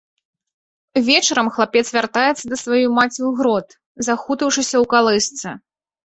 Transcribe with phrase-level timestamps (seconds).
[1.07, 3.67] Вечарам хлапец вяртаецца да сваёй маці ў грот,
[4.07, 5.49] захутаўшыся ў калысцы.